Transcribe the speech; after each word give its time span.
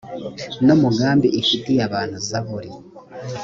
n 0.65 0.67
umugambi 0.75 1.27
ifitiye 1.41 1.81
abantu 1.87 2.17
zaburi 2.27 2.71